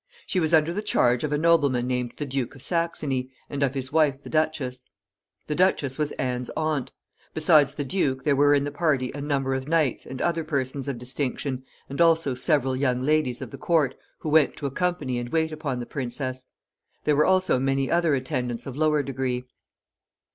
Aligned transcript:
She 0.25 0.39
was 0.39 0.51
under 0.51 0.73
the 0.73 0.81
charge 0.81 1.23
of 1.23 1.31
a 1.31 1.37
nobleman 1.37 1.85
named 1.85 2.13
the 2.17 2.25
Duke 2.25 2.55
of 2.55 2.63
Saxony, 2.63 3.29
and 3.51 3.61
of 3.61 3.75
his 3.75 3.91
wife 3.91 4.23
the 4.23 4.31
duchess. 4.31 4.81
The 5.45 5.53
duchess 5.53 5.99
was 5.99 6.11
Anne's 6.13 6.49
aunt. 6.57 6.91
Besides 7.35 7.75
the 7.75 7.83
duke, 7.85 8.23
there 8.23 8.35
were 8.35 8.55
in 8.55 8.63
the 8.63 8.71
party 8.71 9.11
a 9.11 9.21
number 9.21 9.53
of 9.53 9.67
knights, 9.67 10.07
and 10.07 10.19
other 10.19 10.43
persons 10.43 10.87
of 10.87 10.97
distinction, 10.97 11.63
and 11.87 12.01
also 12.01 12.33
several 12.33 12.75
young 12.75 13.03
ladies 13.03 13.43
of 13.43 13.51
the 13.51 13.59
court, 13.59 13.93
who 14.21 14.29
went 14.29 14.57
to 14.57 14.65
accompany 14.65 15.19
and 15.19 15.29
wait 15.29 15.51
upon 15.51 15.77
the 15.79 15.85
princess. 15.85 16.47
There 17.03 17.15
were 17.15 17.27
also 17.27 17.59
many 17.59 17.91
other 17.91 18.15
attendants 18.15 18.65
of 18.65 18.75
lower 18.75 19.03
degree. 19.03 19.43